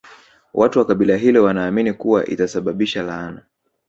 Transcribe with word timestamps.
Watu 0.53 0.79
wa 0.79 0.85
kabila 0.85 1.17
hilo 1.17 1.43
wanaamini 1.43 1.93
kuwa 1.93 2.25
itasababisha 2.25 3.03
laana 3.03 3.41